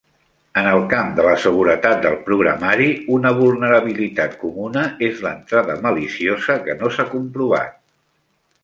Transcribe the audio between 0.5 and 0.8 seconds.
En